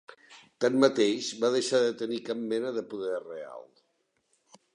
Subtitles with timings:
[0.63, 3.65] Tanmateix va deixar de tenir cap mena de poder real.